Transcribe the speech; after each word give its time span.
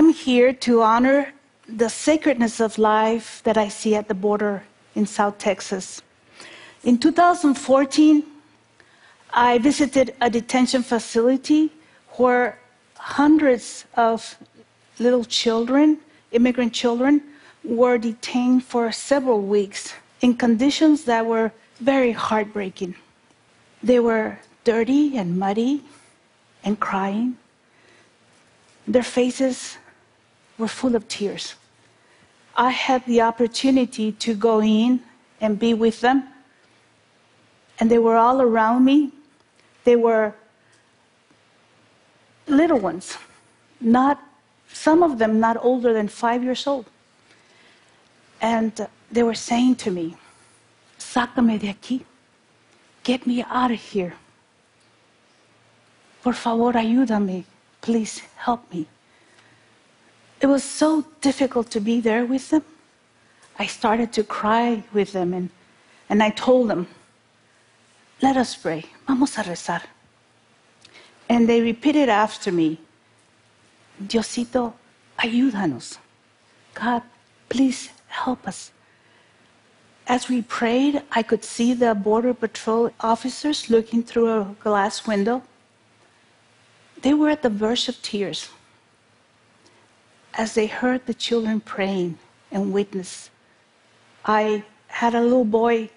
I'm 0.00 0.14
here 0.14 0.54
to 0.64 0.80
honor 0.80 1.30
the 1.68 1.90
sacredness 1.90 2.58
of 2.58 2.78
life 2.78 3.42
that 3.44 3.58
I 3.58 3.68
see 3.68 3.94
at 3.94 4.08
the 4.08 4.14
border 4.14 4.62
in 4.94 5.04
South 5.04 5.36
Texas. 5.36 6.00
In 6.82 6.96
2014, 6.96 8.24
I 9.34 9.58
visited 9.58 10.14
a 10.18 10.30
detention 10.30 10.82
facility 10.82 11.70
where 12.12 12.58
hundreds 12.96 13.84
of 13.94 14.38
little 14.98 15.22
children, 15.22 15.98
immigrant 16.32 16.72
children, 16.72 17.20
were 17.62 17.98
detained 17.98 18.64
for 18.64 18.90
several 18.92 19.42
weeks 19.42 19.92
in 20.22 20.34
conditions 20.34 21.04
that 21.04 21.26
were 21.26 21.52
very 21.78 22.12
heartbreaking. 22.12 22.94
They 23.82 24.00
were 24.00 24.38
dirty 24.64 25.18
and 25.18 25.38
muddy 25.38 25.82
and 26.64 26.80
crying. 26.80 27.36
Their 28.88 29.02
faces 29.02 29.76
were 30.60 30.68
full 30.68 30.94
of 30.94 31.08
tears. 31.08 31.54
I 32.54 32.70
had 32.70 33.04
the 33.06 33.22
opportunity 33.22 34.12
to 34.12 34.34
go 34.34 34.60
in 34.62 35.00
and 35.40 35.58
be 35.58 35.72
with 35.74 36.00
them, 36.00 36.28
and 37.78 37.90
they 37.90 37.98
were 37.98 38.16
all 38.16 38.42
around 38.42 38.84
me. 38.84 39.12
They 39.84 39.96
were 39.96 40.34
little 42.46 42.78
ones, 42.78 43.16
not 43.80 44.22
some 44.72 45.02
of 45.02 45.18
them 45.18 45.40
not 45.40 45.56
older 45.64 45.92
than 45.92 46.08
five 46.08 46.44
years 46.44 46.66
old. 46.66 46.86
And 48.40 48.88
they 49.10 49.22
were 49.22 49.34
saying 49.34 49.76
to 49.76 49.90
me, 49.90 50.16
Sácame 50.98 51.58
de 51.58 51.72
aquí. 51.72 52.04
Get 53.02 53.26
me 53.26 53.42
out 53.42 53.70
of 53.70 53.80
here. 53.80 54.14
Por 56.22 56.34
favor, 56.34 56.72
ayúdame. 56.72 57.44
Please 57.80 58.20
help 58.36 58.60
me. 58.72 58.86
It 60.40 60.46
was 60.46 60.64
so 60.64 61.04
difficult 61.20 61.70
to 61.70 61.80
be 61.80 62.00
there 62.00 62.24
with 62.24 62.48
them. 62.50 62.64
I 63.58 63.66
started 63.66 64.12
to 64.14 64.24
cry 64.24 64.82
with 64.92 65.12
them 65.12 65.34
and, 65.34 65.50
and 66.08 66.22
I 66.22 66.30
told 66.30 66.70
them, 66.70 66.88
let 68.22 68.36
us 68.36 68.54
pray. 68.56 68.84
Vamos 69.06 69.36
a 69.36 69.42
rezar. 69.42 69.82
And 71.28 71.48
they 71.48 71.60
repeated 71.60 72.08
after 72.08 72.50
me, 72.50 72.78
Diosito, 74.02 74.72
ayúdanos. 75.18 75.98
God, 76.74 77.02
please 77.48 77.90
help 78.08 78.48
us. 78.48 78.72
As 80.06 80.28
we 80.28 80.42
prayed, 80.42 81.02
I 81.12 81.22
could 81.22 81.44
see 81.44 81.74
the 81.74 81.94
Border 81.94 82.34
Patrol 82.34 82.90
officers 83.00 83.68
looking 83.68 84.02
through 84.02 84.28
a 84.30 84.56
glass 84.60 85.06
window. 85.06 85.42
They 87.02 87.14
were 87.14 87.28
at 87.28 87.42
the 87.42 87.50
verge 87.50 87.88
of 87.88 88.00
tears 88.02 88.48
as 90.34 90.54
they 90.54 90.66
heard 90.66 91.06
the 91.06 91.14
children 91.14 91.60
praying 91.60 92.18
and 92.50 92.72
witness. 92.72 93.30
I 94.24 94.64
had 94.88 95.14
a 95.14 95.20
little 95.20 95.44
boy 95.44 95.90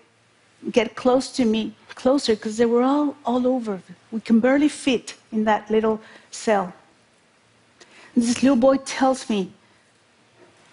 get 0.72 0.96
close 0.96 1.30
to 1.34 1.46
me, 1.46 1.76
closer, 1.96 2.36
because 2.36 2.58
they 2.58 2.66
were 2.66 2.84
all, 2.84 3.16
all 3.26 3.46
over. 3.48 3.82
We 4.12 4.22
can 4.22 4.40
barely 4.40 4.70
fit 4.70 5.16
in 5.32 5.44
that 5.46 5.70
little 5.70 6.00
cell. 6.32 6.74
And 8.16 8.24
this 8.24 8.42
little 8.44 8.56
boy 8.58 8.78
tells 8.78 9.30
me, 9.30 9.52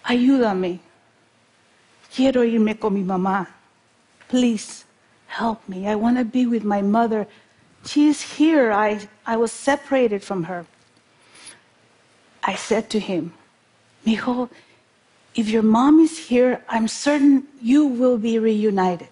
Ayúdame. 0.05 0.79
Quiero 2.13 2.41
irme 2.41 2.79
con 2.79 2.93
mi 2.93 3.03
mamá. 3.03 3.47
Please 4.27 4.85
help 5.27 5.67
me. 5.69 5.87
I 5.87 5.95
want 5.95 6.17
to 6.17 6.25
be 6.25 6.45
with 6.45 6.63
my 6.63 6.81
mother. 6.81 7.27
She 7.85 8.07
is 8.07 8.21
here. 8.21 8.71
I, 8.71 9.07
I 9.25 9.37
was 9.37 9.51
separated 9.51 10.23
from 10.23 10.43
her. 10.43 10.65
I 12.43 12.55
said 12.55 12.89
to 12.91 12.99
him, 12.99 13.33
Mijo, 14.05 14.49
if 15.35 15.47
your 15.47 15.63
mom 15.63 15.99
is 15.99 16.17
here, 16.27 16.63
I'm 16.67 16.87
certain 16.87 17.47
you 17.61 17.85
will 17.85 18.17
be 18.17 18.37
reunited. 18.39 19.09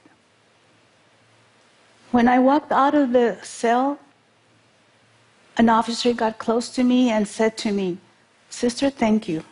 When 2.12 2.28
I 2.28 2.40
walked 2.40 2.72
out 2.72 2.96
of 2.96 3.14
the 3.14 3.38
cell, 3.44 4.00
an 5.58 5.70
officer 5.70 6.14
got 6.14 6.40
close 6.40 6.70
to 6.70 6.84
me 6.84 7.10
and 7.10 7.28
said 7.28 7.58
to 7.60 7.72
me, 7.72 7.98
Sister, 8.50 8.90
thank 8.90 9.28
you. 9.28 9.44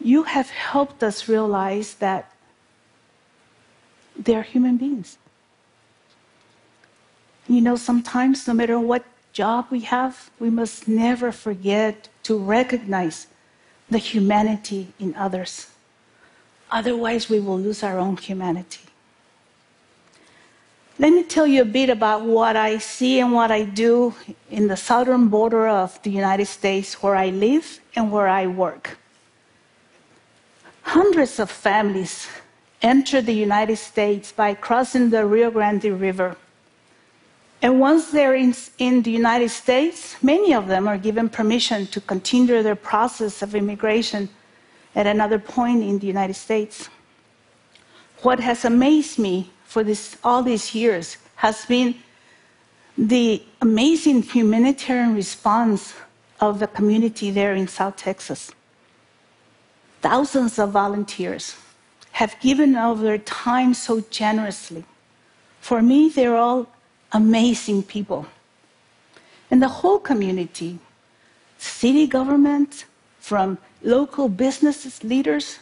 You 0.00 0.24
have 0.24 0.50
helped 0.50 1.02
us 1.02 1.28
realize 1.28 1.94
that 1.94 2.30
they're 4.16 4.42
human 4.42 4.76
beings. 4.76 5.16
You 7.48 7.62
know, 7.62 7.76
sometimes, 7.76 8.46
no 8.46 8.52
matter 8.52 8.78
what 8.78 9.04
job 9.32 9.66
we 9.70 9.80
have, 9.80 10.30
we 10.38 10.50
must 10.50 10.86
never 10.86 11.32
forget 11.32 12.08
to 12.24 12.36
recognize 12.36 13.28
the 13.90 13.98
humanity 13.98 14.92
in 14.98 15.14
others. 15.14 15.70
Otherwise, 16.70 17.28
we 17.30 17.40
will 17.40 17.58
lose 17.58 17.82
our 17.82 17.98
own 17.98 18.16
humanity. 18.16 18.82
Let 20.98 21.12
me 21.12 21.22
tell 21.22 21.46
you 21.46 21.62
a 21.62 21.64
bit 21.64 21.90
about 21.90 22.22
what 22.22 22.56
I 22.56 22.78
see 22.78 23.20
and 23.20 23.32
what 23.32 23.52
I 23.52 23.62
do 23.62 24.14
in 24.50 24.66
the 24.66 24.76
southern 24.76 25.28
border 25.28 25.68
of 25.68 26.02
the 26.02 26.10
United 26.10 26.46
States 26.46 27.02
where 27.02 27.14
I 27.14 27.28
live 27.28 27.80
and 27.94 28.10
where 28.10 28.26
I 28.26 28.48
work. 28.48 28.98
Hundreds 30.82 31.38
of 31.38 31.50
families 31.50 32.26
enter 32.82 33.22
the 33.22 33.32
United 33.32 33.76
States 33.76 34.32
by 34.32 34.54
crossing 34.54 35.10
the 35.10 35.24
Rio 35.24 35.50
Grande 35.50 35.84
River. 35.84 36.36
And 37.60 37.80
once 37.80 38.10
they're 38.10 38.36
in, 38.36 38.54
in, 38.78 39.02
the 39.02 39.10
United 39.10 39.48
States, 39.50 40.16
many 40.22 40.54
of 40.54 40.68
them 40.68 40.86
are 40.86 40.96
given 40.98 41.28
permission 41.28 41.86
to 41.88 42.00
continue 42.00 42.62
their 42.62 42.76
process 42.76 43.42
of 43.42 43.54
immigration 43.54 44.28
at 44.94 45.06
another 45.06 45.38
point 45.38 45.82
in 45.82 45.98
the 45.98 46.06
United 46.06 46.34
States. 46.34 46.88
What 48.22 48.40
has 48.40 48.64
amazed 48.64 49.18
me 49.18 49.50
for 49.64 49.82
this, 49.82 50.16
all 50.22 50.42
these 50.42 50.74
years 50.74 51.16
has 51.36 51.66
been 51.66 51.96
the 52.96 53.42
amazing 53.60 54.22
humanitarian 54.22 55.14
response 55.14 55.94
of 56.40 56.58
the 56.60 56.66
community 56.66 57.30
there 57.30 57.54
in 57.54 57.66
South 57.66 57.96
Texas. 57.96 58.52
Thousands 60.00 60.58
of 60.58 60.70
volunteers 60.70 61.56
have 62.12 62.36
given 62.40 62.76
of 62.76 63.00
their 63.00 63.18
time 63.18 63.74
so 63.74 64.00
generously. 64.10 64.84
For 65.60 65.82
me, 65.82 66.08
they're 66.08 66.36
all 66.36 66.66
amazing 67.12 67.82
people. 67.82 68.26
And 69.50 69.62
the 69.62 69.68
whole 69.68 69.98
community, 69.98 70.78
city 71.58 72.06
government, 72.06 72.84
from 73.18 73.58
local 73.82 74.28
business 74.28 75.02
leaders 75.04 75.58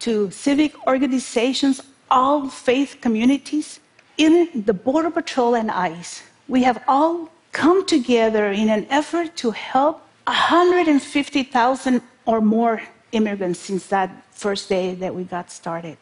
to 0.00 0.30
civic 0.30 0.72
organizations, 0.86 1.80
all 2.10 2.48
faith 2.48 2.98
communities, 3.00 3.80
in 4.16 4.64
the 4.66 4.74
Border 4.74 5.10
Patrol 5.10 5.54
and 5.54 5.70
ICE, 5.70 6.22
we 6.48 6.62
have 6.62 6.82
all 6.88 7.30
come 7.52 7.86
together 7.86 8.50
in 8.50 8.68
an 8.68 8.86
effort 8.90 9.36
to 9.36 9.50
help 9.50 10.02
150,000 10.26 12.02
or 12.26 12.40
more 12.40 12.82
immigrants 13.12 13.60
since 13.60 13.86
that 13.86 14.10
first 14.30 14.68
day 14.68 14.94
that 14.94 15.14
we 15.14 15.24
got 15.24 15.50
started 15.50 15.96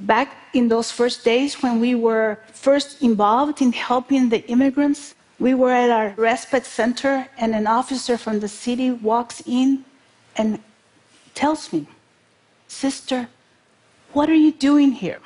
back 0.00 0.36
in 0.54 0.68
those 0.68 0.90
first 0.90 1.24
days 1.24 1.62
when 1.62 1.80
we 1.80 1.94
were 1.94 2.38
first 2.52 3.02
involved 3.02 3.60
in 3.60 3.72
helping 3.72 4.28
the 4.28 4.46
immigrants, 4.48 5.14
we 5.38 5.54
were 5.54 5.72
at 5.72 5.90
our 5.90 6.14
respite 6.16 6.66
center, 6.66 7.28
and 7.38 7.54
an 7.54 7.66
officer 7.66 8.18
from 8.18 8.40
the 8.40 8.48
city 8.48 8.90
walks 8.90 9.42
in 9.46 9.84
and 10.36 10.58
tells 11.34 11.72
me, 11.72 11.86
Sister, 12.68 13.28
what 14.12 14.28
are 14.28 14.34
you 14.34 14.52
doing 14.52 14.92
here? 14.92 15.20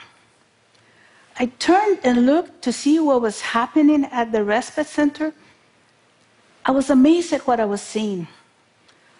I 1.38 1.46
turned 1.58 1.98
and 2.04 2.26
looked 2.26 2.62
to 2.62 2.72
see 2.72 2.98
what 3.00 3.20
was 3.20 3.40
happening 3.40 4.04
at 4.04 4.30
the 4.30 4.44
respite 4.44 4.86
center. 4.86 5.32
I 6.64 6.70
was 6.70 6.90
amazed 6.90 7.32
at 7.32 7.46
what 7.46 7.58
I 7.58 7.64
was 7.64 7.82
seeing. 7.82 8.28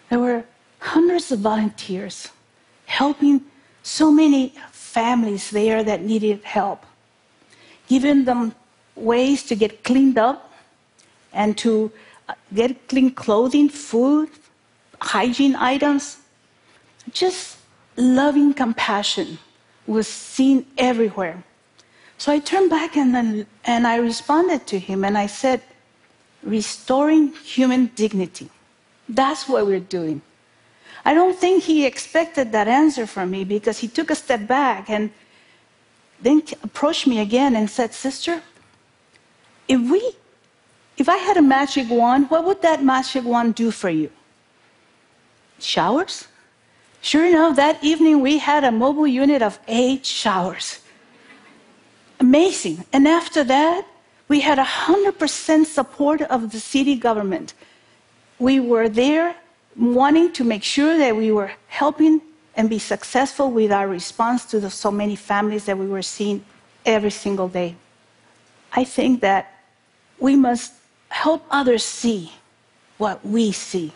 There 0.09 0.19
were 0.19 0.45
hundreds 0.79 1.31
of 1.31 1.39
volunteers 1.39 2.29
helping 2.85 3.41
so 3.83 4.11
many 4.11 4.53
families 4.95 5.45
there 5.59 5.83
that 5.83 6.01
needed 6.11 6.39
help, 6.43 6.81
giving 7.87 8.23
them 8.29 8.55
ways 8.95 9.43
to 9.49 9.53
get 9.63 9.83
cleaned 9.83 10.17
up 10.17 10.39
and 11.33 11.57
to 11.63 11.91
uh, 12.29 12.33
get 12.53 12.87
clean 12.87 13.11
clothing, 13.11 13.67
food, 13.67 14.29
hygiene 15.01 15.55
items. 15.73 16.17
Just 17.11 17.57
loving 17.97 18.53
compassion 18.53 19.37
was 19.85 20.07
seen 20.07 20.65
everywhere. 20.77 21.43
So 22.17 22.31
I 22.31 22.39
turned 22.39 22.69
back 22.69 22.95
and, 22.95 23.13
then, 23.13 23.45
and 23.65 23.85
I 23.85 23.97
responded 23.97 24.65
to 24.67 24.79
him 24.79 25.03
and 25.03 25.17
I 25.17 25.27
said, 25.27 25.61
restoring 26.41 27.33
human 27.43 27.91
dignity. 27.95 28.49
That's 29.09 29.49
what 29.49 29.65
we're 29.67 29.87
doing. 29.99 30.21
I 31.05 31.13
don't 31.13 31.37
think 31.37 31.63
he 31.63 31.85
expected 31.85 32.51
that 32.51 32.67
answer 32.67 33.05
from 33.05 33.31
me 33.31 33.43
because 33.43 33.77
he 33.77 33.87
took 33.87 34.09
a 34.09 34.15
step 34.15 34.47
back 34.47 34.89
and 34.89 35.11
then 36.19 36.41
approached 36.63 37.05
me 37.05 37.19
again 37.19 37.55
and 37.55 37.69
said, 37.69 37.93
Sister, 37.93 38.41
if 39.67 39.79
we 39.79 40.15
if 40.97 41.09
I 41.09 41.17
had 41.17 41.37
a 41.37 41.41
magic 41.41 41.89
wand, 41.89 42.29
what 42.29 42.45
would 42.45 42.61
that 42.61 42.83
magic 42.83 43.25
wand 43.25 43.55
do 43.55 43.69
for 43.69 43.89
you? 43.89 44.09
showers? 45.59 46.27
Sure 47.01 47.25
enough, 47.25 47.55
that 47.55 47.83
evening 47.83 48.21
we 48.21 48.39
had 48.39 48.63
a 48.63 48.71
mobile 48.71 49.07
unit 49.07 49.41
of 49.41 49.59
eight 49.67 50.05
showers. 50.05 50.79
Amazing. 52.19 52.83
And 52.91 53.07
after 53.07 53.43
that, 53.43 53.85
we 54.27 54.39
had 54.39 54.57
100% 54.57 55.65
support 55.65 56.21
of 56.23 56.51
the 56.51 56.59
city 56.59 56.95
government. 56.95 57.53
We 58.39 58.59
were 58.59 58.89
there 58.89 59.35
wanting 59.77 60.31
to 60.33 60.43
make 60.43 60.63
sure 60.63 60.97
that 60.97 61.15
we 61.15 61.31
were 61.31 61.51
helping 61.67 62.21
and 62.55 62.69
be 62.69 62.79
successful 62.79 63.51
with 63.51 63.71
our 63.71 63.87
response 63.87 64.45
to 64.45 64.59
the 64.59 64.69
so 64.69 64.89
many 64.89 65.15
families 65.15 65.65
that 65.65 65.77
we 65.77 65.87
were 65.87 66.01
seeing 66.01 66.43
every 66.85 67.11
single 67.11 67.49
day. 67.49 67.75
I 68.71 68.83
think 68.83 69.21
that 69.21 69.51
we 70.19 70.35
must 70.35 70.73
help 71.09 71.45
others 71.49 71.83
see 71.83 72.31
what 72.97 73.25
we 73.25 73.51
see. 73.51 73.91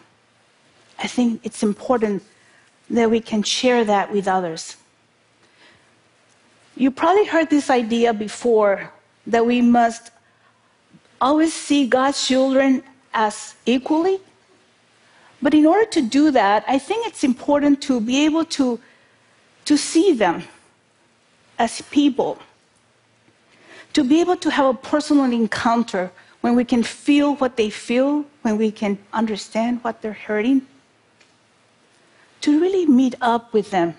I 0.98 1.08
think 1.08 1.40
it's 1.44 1.64
important 1.64 2.24
that 2.90 3.10
we 3.10 3.22
can 3.22 3.44
share 3.44 3.86
that 3.86 4.12
with 4.12 4.28
others. 4.28 4.76
You 6.76 6.92
probably 6.92 7.26
heard 7.26 7.50
this 7.50 7.70
idea 7.70 8.14
before 8.14 8.92
that 9.28 9.46
we 9.46 9.62
must 9.62 10.12
always 11.22 11.54
see 11.54 11.88
God's 11.88 12.26
children 12.26 12.84
as 13.14 13.56
equally. 13.66 14.20
But 15.42 15.54
in 15.54 15.66
order 15.66 15.86
to 15.92 16.02
do 16.02 16.32
that, 16.32 16.66
I 16.68 16.78
think 16.78 17.08
it's 17.08 17.24
important 17.24 17.82
to 17.84 18.02
be 18.02 18.26
able 18.26 18.46
to, 18.46 18.80
to 19.66 19.78
see 19.78 20.14
them 20.14 20.44
as 21.58 21.82
people, 21.82 22.40
to 23.94 24.04
be 24.04 24.20
able 24.20 24.36
to 24.38 24.52
have 24.52 24.66
a 24.66 24.74
personal 24.74 25.26
encounter 25.26 26.12
when 26.42 26.56
we 26.56 26.64
can 26.64 26.84
feel 26.84 27.36
what 27.36 27.58
they 27.58 27.70
feel, 27.70 28.26
when 28.42 28.58
we 28.58 28.72
can 28.72 28.98
understand 29.14 29.84
what 29.84 30.02
they're 30.02 30.14
hurting, 30.14 30.66
to 32.42 32.60
really 32.60 32.86
meet 32.86 33.16
up 33.22 33.54
with 33.54 33.72
them. 33.72 33.96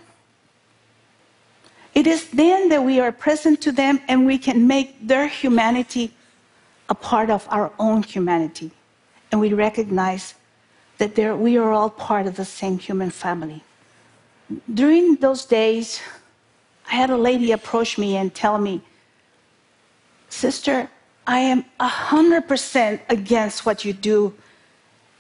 It 1.95 2.07
is 2.07 2.31
then 2.31 2.69
that 2.69 2.85
we 2.85 3.01
are 3.01 3.13
present 3.13 3.61
to 3.63 3.73
them 3.73 4.01
and 4.09 4.25
we 4.25 4.39
can 4.39 4.67
make 4.67 5.07
their 5.07 5.27
humanity 5.27 6.13
a 6.89 6.95
part 6.95 7.31
of 7.31 7.47
our 7.51 7.73
own 7.79 8.03
humanity. 8.03 8.71
And 9.31 9.41
we 9.41 9.53
recognize 9.53 10.35
that 11.01 11.39
we 11.39 11.57
are 11.57 11.73
all 11.73 11.91
part 11.91 12.27
of 12.27 12.37
the 12.37 12.45
same 12.45 12.79
human 12.79 13.11
family. 13.11 13.65
During 14.73 15.17
those 15.17 15.45
days, 15.45 16.01
I 16.91 16.95
had 16.95 17.11
a 17.11 17.17
lady 17.17 17.53
approach 17.53 17.97
me 17.97 18.17
and 18.17 18.35
tell 18.35 18.59
me, 18.59 18.83
Sister, 20.29 20.91
I 21.27 21.39
am 21.39 21.65
100% 21.81 23.01
against 23.09 23.65
what 23.65 23.85
you 23.85 23.93
do 23.93 24.35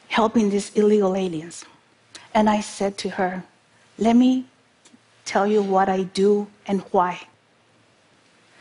helping 0.09 0.51
these 0.51 0.71
illegal 0.75 1.17
aliens. 1.17 1.65
And 2.35 2.51
I 2.51 2.61
said 2.61 2.99
to 2.99 3.11
her, 3.11 3.43
Let 3.99 4.17
me 4.17 4.47
tell 5.25 5.47
you 5.47 5.63
what 5.63 5.89
I 5.89 6.03
do 6.03 6.49
and 6.67 6.83
why. 6.91 7.21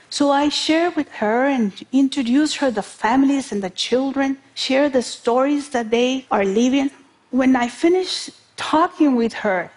So 0.09 0.31
I 0.31 0.49
share 0.49 0.89
with 0.91 1.09
her 1.21 1.47
and 1.47 1.71
introduce 1.91 2.55
her 2.55 2.71
the 2.71 2.81
families 2.81 3.51
and 3.51 3.61
the 3.61 3.69
children, 3.69 4.37
share 4.55 4.89
the 4.89 5.01
stories 5.01 5.69
that 5.69 5.91
they 5.91 6.25
are 6.31 6.45
living. 6.45 6.89
When 7.31 7.55
I 7.55 7.67
finish 7.67 8.29
talking 8.55 9.15
with 9.15 9.33
her, 9.33 9.71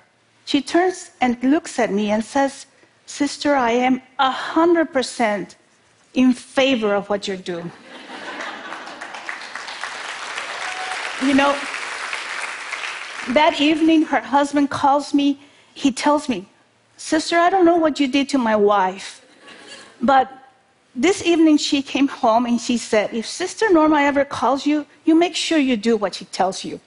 she 0.44 0.62
turns 0.62 1.10
and 1.20 1.42
looks 1.42 1.78
at 1.78 1.92
me 1.92 2.10
and 2.10 2.24
says, 2.24 2.66
Sister, 3.06 3.54
I 3.54 3.72
am 3.72 4.00
100% 4.18 5.54
in 6.14 6.32
favor 6.32 6.94
of 6.94 7.10
what 7.10 7.28
you're 7.28 7.36
doing. 7.36 7.70
you 11.22 11.34
know, 11.34 11.56
that 13.28 13.60
evening, 13.60 14.02
her 14.02 14.20
husband 14.20 14.70
calls 14.70 15.14
me. 15.14 15.40
He 15.74 15.92
tells 15.92 16.28
me, 16.28 16.48
Sister, 16.96 17.36
I 17.36 17.50
don't 17.50 17.64
know 17.64 17.76
what 17.76 18.00
you 18.00 18.08
did 18.08 18.28
to 18.30 18.38
my 18.38 18.56
wife, 18.56 19.24
but 20.00 20.30
this 20.94 21.24
evening 21.24 21.56
she 21.56 21.82
came 21.82 22.08
home 22.08 22.46
and 22.46 22.60
she 22.60 22.76
said, 22.76 23.14
If 23.14 23.26
Sister 23.26 23.72
Norma 23.72 24.00
ever 24.00 24.24
calls 24.24 24.66
you, 24.66 24.86
you 25.04 25.14
make 25.14 25.34
sure 25.34 25.58
you 25.58 25.76
do 25.76 25.96
what 25.96 26.14
she 26.14 26.24
tells 26.26 26.64
you. 26.64 26.80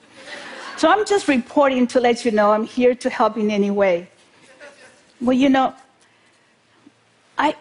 So 0.78 0.90
I'm 0.90 1.06
just 1.06 1.28
reporting 1.30 1.88
to 1.88 2.02
let 2.02 2.26
you 2.26 2.32
know 2.32 2.52
I'm 2.52 2.66
here 2.66 2.94
to 2.96 3.10
help 3.10 3.38
in 3.38 3.50
any 3.50 3.72
way. 3.72 4.10
Well, 5.22 5.38
you 5.38 5.50
know, 5.50 5.74
I, 7.38 7.56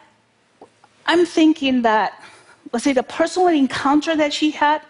I'm 1.06 1.24
thinking 1.24 1.82
that, 1.82 2.20
was 2.72 2.86
it 2.88 2.96
a 2.96 3.04
personal 3.04 3.48
encounter 3.48 4.16
that 4.16 4.32
she 4.32 4.50
had? 4.50 4.82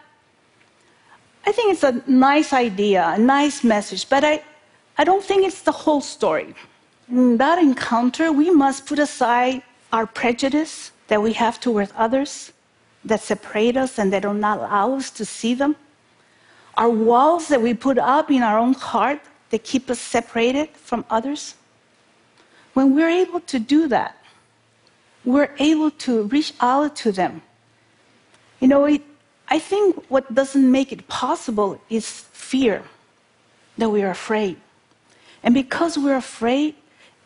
I 1.47 1.53
think 1.53 1.75
it's 1.75 1.83
a 1.83 2.03
nice 2.07 2.55
idea, 2.55 3.07
a 3.15 3.19
nice 3.19 3.63
message, 3.63 4.09
but 4.09 4.25
I, 4.25 4.43
I 4.97 5.05
don't 5.05 5.23
think 5.23 5.47
it's 5.47 5.61
the 5.61 5.73
whole 5.73 6.01
story. 6.01 6.55
In 7.11 7.37
that 7.37 7.59
encounter, 7.59 8.33
we 8.33 8.51
must 8.51 8.87
put 8.87 8.99
aside 8.99 9.63
our 9.93 10.07
prejudice 10.07 10.93
that 11.09 11.21
we 11.21 11.35
have 11.35 11.61
towards 11.61 11.93
others 11.95 12.53
that 13.05 13.21
separate 13.21 13.77
us 13.77 13.99
and 13.99 14.11
that 14.15 14.23
do 14.23 14.33
not 14.33 14.59
allow 14.59 14.97
us 14.97 15.11
to 15.11 15.27
see 15.27 15.53
them. 15.53 15.77
Our 16.77 16.91
walls 16.91 17.49
that 17.49 17.63
we 17.63 17.75
put 17.75 17.99
up 17.99 18.31
in 18.31 18.43
our 18.43 18.59
own 18.59 18.75
heart 18.75 19.21
that 19.51 19.63
keep 19.65 19.89
us 19.91 20.01
separated 20.01 20.71
from 20.71 21.05
others. 21.09 21.55
When 22.75 22.95
we're 22.95 23.11
able 23.11 23.41
to 23.41 23.59
do 23.59 23.87
that, 23.89 24.17
we're 25.25 25.55
able 25.59 25.91
to 25.91 26.25
reach 26.25 26.53
out 26.61 26.97
to 26.97 27.13
them. 27.13 27.43
You 28.61 28.69
know, 28.69 28.85
it, 28.85 29.03
I 29.49 29.59
think 29.59 30.05
what 30.09 30.35
doesn't 30.35 30.71
make 30.71 30.91
it 30.93 31.07
possible 31.07 31.81
is 31.89 32.09
fear, 32.33 32.83
that 33.79 33.89
we 33.89 34.03
are 34.03 34.11
afraid. 34.11 34.57
And 35.43 35.55
because 35.55 35.97
we're 35.97 36.17
afraid, 36.17 36.75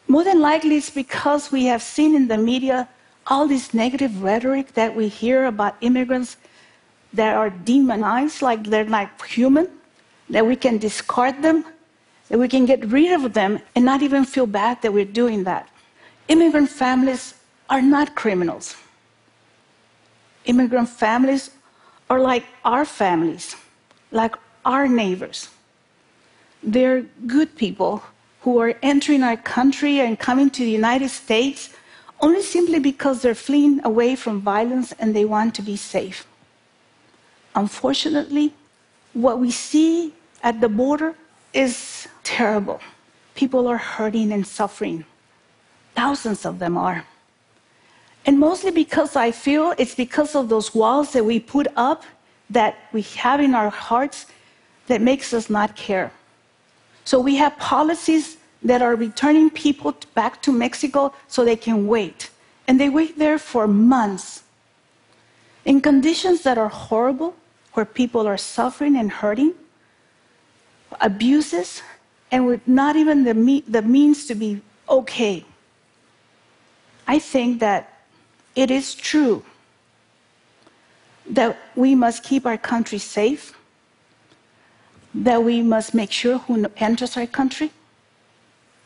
more 0.07 0.25
than 0.25 0.41
likely 0.41 0.77
it's 0.77 0.91
because 0.91 1.53
we 1.53 1.65
have 1.67 1.83
seen 1.83 2.15
in 2.15 2.29
the 2.29 2.39
media 2.39 2.89
all 3.27 3.47
this 3.47 3.73
negative 3.75 4.23
rhetoric 4.23 4.75
that 4.75 4.97
we 4.97 5.09
hear 5.09 5.47
about 5.47 5.77
immigrants 5.81 6.37
that 7.13 7.35
are 7.37 7.51
demonized, 7.51 8.43
like 8.43 8.65
they're 8.65 8.85
like 8.85 9.25
human, 9.25 9.69
that 10.31 10.47
we 10.47 10.57
can 10.57 10.79
discard 10.79 11.43
them, 11.43 11.65
that 12.29 12.39
we 12.39 12.49
can 12.49 12.67
get 12.67 12.85
rid 12.87 13.13
of 13.13 13.33
them 13.33 13.61
and 13.75 13.85
not 13.85 14.03
even 14.03 14.25
feel 14.25 14.47
bad 14.47 14.83
that 14.83 14.93
we're 14.93 15.05
doing 15.05 15.45
that. 15.45 15.69
Immigrant 16.29 16.69
families 16.69 17.35
are 17.71 17.81
not 17.81 18.15
criminals. 18.15 18.77
Immigrant 20.45 20.89
families 20.89 21.51
are 22.11 22.21
like 22.21 22.45
our 22.65 22.85
families, 22.85 23.57
like 24.11 24.37
our 24.65 24.87
neighbors. 24.89 25.49
They're 26.63 27.03
good 27.27 27.57
people 27.57 28.03
who 28.43 28.59
are 28.59 28.75
entering 28.83 29.23
our 29.23 29.37
country 29.37 30.01
and 30.01 30.19
coming 30.19 30.51
to 30.51 30.65
the 30.65 30.71
United 30.71 31.11
States 31.11 31.71
only 32.21 32.43
simply 32.43 32.79
because 32.79 33.23
they're 33.23 33.35
fleeing 33.35 33.81
away 33.85 34.17
from 34.17 34.41
violence 34.41 34.93
and 34.99 35.15
they 35.15 35.25
want 35.25 35.55
to 35.55 35.63
be 35.63 35.77
safe. 35.77 36.27
Unfortunately, 37.59 38.55
what 39.15 39.41
we 39.41 39.51
see 39.51 40.15
at 40.45 40.61
the 40.61 40.69
border 40.69 41.17
is 41.53 42.07
terrible. 42.23 42.81
People 43.35 43.67
are 43.67 43.83
hurting 43.97 44.31
and 44.31 44.47
suffering. 44.47 45.05
Thousands 45.97 46.47
of 46.47 46.61
them 46.61 46.79
are. 46.79 47.05
And 48.25 48.39
mostly 48.39 48.71
because 48.71 49.17
I 49.17 49.33
feel 49.33 49.75
it's 49.77 49.97
because 49.97 50.37
of 50.37 50.49
those 50.49 50.73
walls 50.73 51.13
that 51.15 51.25
we 51.25 51.41
put 51.41 51.67
up 51.75 52.05
that 52.49 52.77
we 52.93 53.03
have 53.23 53.41
in 53.41 53.57
our 53.57 53.71
hearts 53.71 54.27
that 54.87 55.01
makes 55.01 55.35
us 55.35 55.51
not 55.51 55.75
care. 55.75 56.13
So 57.05 57.19
we 57.19 57.35
have 57.43 57.57
policies 57.59 58.37
that 58.63 58.83
are 58.83 58.95
returning 58.95 59.51
people 59.51 59.97
back 60.15 60.43
to 60.43 60.53
Mexico 60.53 61.13
so 61.27 61.45
they 61.45 61.57
can 61.57 61.89
wait. 61.89 62.31
And 62.69 62.79
they 62.79 62.89
wait 62.89 63.19
there 63.19 63.39
for 63.39 63.67
months 63.67 64.45
in 65.65 65.81
conditions 65.81 66.43
that 66.43 66.57
are 66.57 66.69
horrible, 66.69 67.35
where 67.79 67.85
people 67.85 68.27
are 68.27 68.37
suffering 68.37 68.97
and 68.97 69.09
hurting, 69.09 69.55
abuses, 71.01 71.81
and 72.33 72.45
with 72.45 72.67
not 72.67 72.97
even 72.97 73.23
the, 73.23 73.35
me- 73.35 73.63
the 73.69 73.83
means 73.83 74.27
to 74.27 74.35
be 74.35 74.61
okay. 74.89 75.45
I 77.07 77.21
think 77.21 77.61
that 77.61 78.03
it 78.57 78.73
is 78.73 78.97
true 78.97 79.45
that 81.31 81.57
we 81.77 81.95
must 81.95 82.25
keep 82.25 82.47
our 82.47 82.59
country 82.59 82.99
safe, 82.99 83.57
that 85.15 85.45
we 85.45 85.63
must 85.63 85.95
make 85.95 86.11
sure 86.11 86.39
who 86.39 86.67
enters 86.79 87.17
our 87.17 87.29
country, 87.29 87.71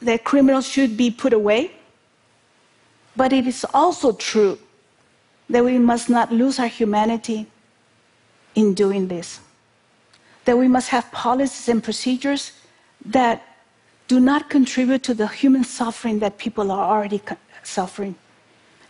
that 0.03 0.23
criminals 0.23 0.69
should 0.69 0.99
be 0.99 1.11
put 1.11 1.33
away. 1.33 1.71
But 3.17 3.33
it 3.33 3.47
is 3.47 3.65
also 3.73 4.13
true 4.13 4.59
that 5.49 5.65
we 5.65 5.79
must 5.79 6.11
not 6.11 6.31
lose 6.31 6.59
our 6.59 6.69
humanity 6.69 7.47
in 8.55 8.75
doing 8.75 9.09
this. 9.09 9.41
That 10.45 10.59
we 10.59 10.69
must 10.69 10.89
have 10.89 11.11
policies 11.13 11.69
and 11.69 11.83
procedures 11.83 12.53
that 13.05 13.43
do 14.09 14.21
not 14.21 14.51
contribute 14.51 15.03
to 15.05 15.15
the 15.15 15.29
human 15.29 15.65
suffering 15.65 16.19
that 16.19 16.39
people 16.39 16.71
are 16.71 16.85
already 16.97 17.21
suffering 17.63 18.15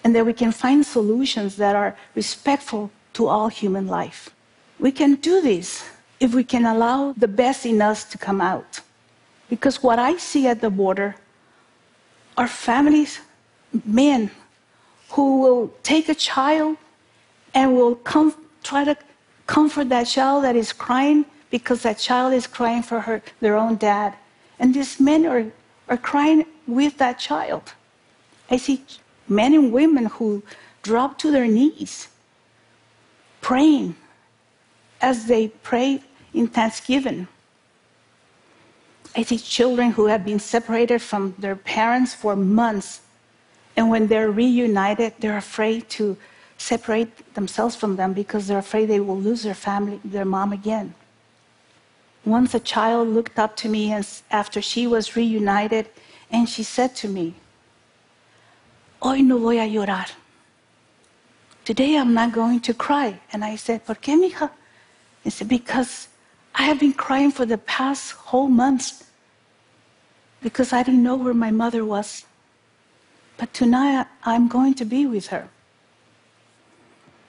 and 0.04 0.14
that 0.14 0.26
we 0.26 0.32
can 0.32 0.52
find 0.52 0.84
solutions 0.84 1.56
that 1.56 1.76
are 1.76 1.96
respectful 2.14 2.90
to 3.12 3.28
all 3.28 3.48
human 3.48 3.86
life. 3.86 4.30
We 4.78 4.90
can 4.90 5.14
do 5.16 5.40
this 5.40 5.88
if 6.18 6.34
we 6.34 6.44
can 6.44 6.66
allow 6.66 7.12
the 7.12 7.28
best 7.28 7.66
in 7.66 7.80
us 7.80 8.04
to 8.04 8.18
come 8.18 8.40
out. 8.40 8.80
Because 9.48 9.82
what 9.82 9.98
I 9.98 10.16
see 10.16 10.46
at 10.46 10.60
the 10.60 10.70
border 10.70 11.14
are 12.36 12.48
families, 12.48 13.20
men, 13.84 14.30
who 15.10 15.40
will 15.40 15.74
take 15.82 16.08
a 16.08 16.14
child 16.14 16.78
and 17.54 17.74
will 17.74 17.96
come 17.96 18.34
try 18.62 18.84
to 18.84 18.96
comfort 19.52 19.90
that 19.90 20.06
child 20.06 20.44
that 20.44 20.56
is 20.56 20.72
crying 20.72 21.26
because 21.50 21.82
that 21.82 21.98
child 21.98 22.32
is 22.32 22.46
crying 22.46 22.82
for 22.82 23.00
her, 23.00 23.20
their 23.40 23.54
own 23.54 23.76
dad. 23.76 24.14
And 24.58 24.72
these 24.72 24.98
men 24.98 25.26
are, 25.26 25.44
are 25.90 25.98
crying 25.98 26.46
with 26.66 26.96
that 26.96 27.18
child. 27.18 27.74
I 28.50 28.56
see 28.56 28.82
men 29.28 29.52
and 29.52 29.70
women 29.70 30.06
who 30.06 30.42
drop 30.82 31.18
to 31.18 31.30
their 31.30 31.46
knees 31.46 32.08
praying 33.42 33.94
as 35.02 35.26
they 35.26 35.48
pray 35.48 36.00
in 36.32 36.46
thanksgiving. 36.46 37.28
I 39.14 39.22
see 39.22 39.36
children 39.36 39.90
who 39.90 40.06
have 40.06 40.24
been 40.24 40.40
separated 40.40 41.02
from 41.02 41.34
their 41.38 41.56
parents 41.56 42.14
for 42.14 42.34
months, 42.34 43.02
and 43.76 43.90
when 43.90 44.06
they're 44.06 44.30
reunited, 44.30 45.12
they're 45.18 45.36
afraid 45.36 45.90
to 45.90 46.16
separate 46.62 47.34
themselves 47.34 47.74
from 47.74 47.96
them 47.96 48.12
because 48.12 48.46
they're 48.46 48.58
afraid 48.58 48.86
they 48.86 49.00
will 49.00 49.18
lose 49.18 49.42
their 49.42 49.54
family, 49.68 50.00
their 50.04 50.24
mom 50.24 50.52
again. 50.52 50.94
Once 52.24 52.54
a 52.54 52.60
child 52.60 53.08
looked 53.08 53.38
up 53.38 53.56
to 53.56 53.68
me 53.68 53.92
after 54.30 54.62
she 54.62 54.86
was 54.86 55.16
reunited, 55.16 55.88
and 56.30 56.48
she 56.48 56.62
said 56.62 56.94
to 56.94 57.08
me, 57.08 57.34
Hoy 59.02 59.20
no 59.22 59.38
voy 59.38 59.58
a 59.58 59.66
llorar. 59.66 60.06
Today 61.64 61.96
I'm 61.96 62.14
not 62.14 62.32
going 62.32 62.60
to 62.60 62.72
cry. 62.72 63.20
And 63.32 63.44
I 63.44 63.56
said, 63.56 63.84
¿Por 63.84 63.96
qué, 63.96 64.16
mija? 64.16 64.50
He 65.24 65.30
said, 65.30 65.48
Because 65.48 66.08
I 66.54 66.62
have 66.62 66.78
been 66.78 66.92
crying 66.92 67.32
for 67.32 67.44
the 67.44 67.58
past 67.58 68.12
whole 68.12 68.48
months 68.48 69.04
because 70.42 70.72
I 70.72 70.82
didn't 70.82 71.02
know 71.02 71.16
where 71.16 71.34
my 71.34 71.50
mother 71.50 71.84
was. 71.84 72.24
But 73.36 73.52
tonight 73.52 74.06
I'm 74.24 74.46
going 74.48 74.74
to 74.74 74.84
be 74.84 75.06
with 75.06 75.28
her. 75.28 75.48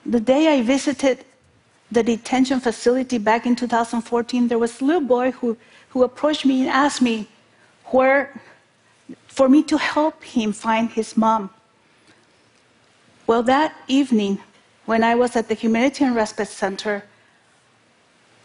The 0.05 0.19
day 0.19 0.53
I 0.53 0.61
visited 0.61 1.23
the 1.91 2.03
detention 2.03 2.59
facility 2.59 3.17
back 3.17 3.45
in 3.45 3.55
2014, 3.55 4.47
there 4.47 4.59
was 4.59 4.81
a 4.81 4.85
little 4.85 5.01
boy 5.01 5.31
who, 5.31 5.57
who 5.89 6.03
approached 6.03 6.45
me 6.45 6.61
and 6.61 6.69
asked 6.69 7.01
me 7.01 7.27
where, 7.85 8.41
for 9.27 9.47
me 9.47 9.63
to 9.63 9.77
help 9.77 10.23
him 10.23 10.51
find 10.51 10.89
his 10.89 11.15
mom. 11.15 11.49
Well, 13.27 13.43
that 13.43 13.75
evening, 13.87 14.39
when 14.85 15.03
I 15.03 15.15
was 15.15 15.35
at 15.35 15.47
the 15.47 15.53
Humanitarian 15.53 16.15
Respite 16.15 16.49
Center, 16.49 17.03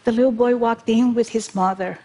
the 0.05 0.11
little 0.11 0.31
boy 0.31 0.55
walked 0.55 0.87
in 0.87 1.13
with 1.13 1.29
his 1.29 1.53
mother. 1.53 1.99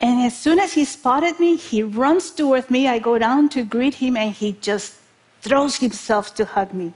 And 0.00 0.20
as 0.26 0.36
soon 0.36 0.58
as 0.58 0.72
he 0.72 0.84
spotted 0.84 1.38
me, 1.38 1.56
he 1.56 1.82
runs 1.82 2.30
towards 2.30 2.70
me. 2.70 2.88
I 2.88 2.98
go 2.98 3.18
down 3.18 3.48
to 3.50 3.62
greet 3.62 3.94
him, 3.94 4.16
and 4.16 4.32
he 4.32 4.52
just 4.60 4.96
throws 5.42 5.76
himself 5.76 6.34
to 6.36 6.44
hug 6.44 6.74
me. 6.74 6.94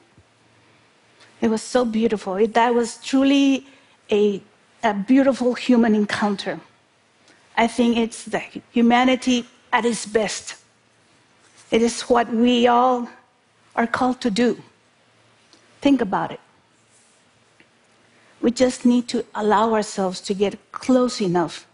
It 1.44 1.50
was 1.50 1.60
so 1.60 1.84
beautiful. 1.84 2.36
It, 2.36 2.54
that 2.54 2.74
was 2.74 2.96
truly 2.96 3.66
a, 4.10 4.40
a 4.82 4.94
beautiful 4.94 5.52
human 5.52 5.94
encounter. 5.94 6.58
I 7.54 7.66
think 7.66 7.98
it's 7.98 8.24
the 8.24 8.42
humanity 8.70 9.44
at 9.70 9.84
its 9.84 10.06
best. 10.06 10.54
It 11.70 11.82
is 11.82 12.00
what 12.08 12.32
we 12.32 12.66
all 12.66 13.10
are 13.76 13.86
called 13.86 14.22
to 14.22 14.30
do. 14.30 14.62
Think 15.82 16.00
about 16.00 16.32
it. 16.32 16.40
We 18.40 18.50
just 18.50 18.86
need 18.86 19.06
to 19.08 19.26
allow 19.34 19.74
ourselves 19.74 20.22
to 20.22 20.32
get 20.32 20.72
close 20.72 21.20
enough 21.20 21.66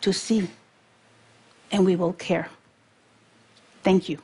to 0.00 0.10
see, 0.14 0.48
and 1.70 1.84
we 1.84 1.96
will 1.96 2.14
care. 2.14 2.48
Thank 3.82 4.08
you. 4.08 4.20